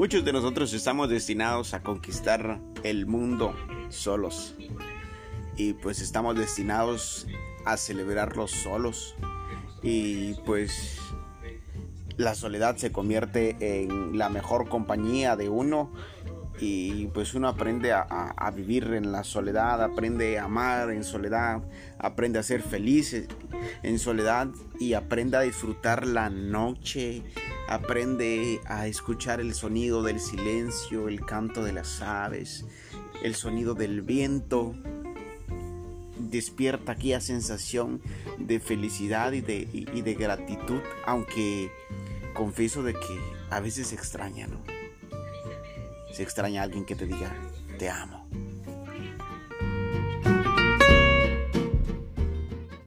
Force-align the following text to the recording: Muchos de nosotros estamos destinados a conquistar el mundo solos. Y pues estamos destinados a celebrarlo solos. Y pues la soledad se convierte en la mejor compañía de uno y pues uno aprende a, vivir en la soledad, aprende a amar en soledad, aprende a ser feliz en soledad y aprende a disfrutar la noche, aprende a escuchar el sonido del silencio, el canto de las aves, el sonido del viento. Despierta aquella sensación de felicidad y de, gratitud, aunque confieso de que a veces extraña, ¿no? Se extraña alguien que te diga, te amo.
Muchos 0.00 0.24
de 0.24 0.32
nosotros 0.32 0.72
estamos 0.72 1.10
destinados 1.10 1.74
a 1.74 1.82
conquistar 1.82 2.58
el 2.84 3.04
mundo 3.04 3.54
solos. 3.90 4.54
Y 5.58 5.74
pues 5.74 6.00
estamos 6.00 6.38
destinados 6.38 7.26
a 7.66 7.76
celebrarlo 7.76 8.48
solos. 8.48 9.14
Y 9.82 10.32
pues 10.46 10.96
la 12.16 12.34
soledad 12.34 12.78
se 12.78 12.92
convierte 12.92 13.58
en 13.60 14.16
la 14.16 14.30
mejor 14.30 14.70
compañía 14.70 15.36
de 15.36 15.50
uno 15.50 15.92
y 16.60 17.06
pues 17.06 17.34
uno 17.34 17.48
aprende 17.48 17.92
a, 17.92 18.52
vivir 18.54 18.84
en 18.92 19.12
la 19.12 19.24
soledad, 19.24 19.82
aprende 19.82 20.38
a 20.38 20.44
amar 20.44 20.90
en 20.90 21.04
soledad, 21.04 21.62
aprende 21.98 22.38
a 22.38 22.42
ser 22.42 22.62
feliz 22.62 23.16
en 23.82 23.98
soledad 23.98 24.48
y 24.78 24.92
aprende 24.92 25.38
a 25.38 25.40
disfrutar 25.40 26.06
la 26.06 26.28
noche, 26.28 27.22
aprende 27.66 28.60
a 28.66 28.86
escuchar 28.86 29.40
el 29.40 29.54
sonido 29.54 30.02
del 30.02 30.20
silencio, 30.20 31.08
el 31.08 31.24
canto 31.24 31.64
de 31.64 31.72
las 31.72 32.02
aves, 32.02 32.66
el 33.22 33.34
sonido 33.34 33.74
del 33.74 34.02
viento. 34.02 34.74
Despierta 36.18 36.92
aquella 36.92 37.22
sensación 37.22 38.02
de 38.38 38.60
felicidad 38.60 39.32
y 39.32 39.40
de, 39.40 40.14
gratitud, 40.14 40.80
aunque 41.06 41.72
confieso 42.34 42.82
de 42.82 42.92
que 42.92 43.20
a 43.48 43.60
veces 43.60 43.94
extraña, 43.94 44.46
¿no? 44.46 44.79
Se 46.12 46.22
extraña 46.22 46.62
alguien 46.62 46.84
que 46.84 46.96
te 46.96 47.06
diga, 47.06 47.34
te 47.78 47.88
amo. 47.88 48.28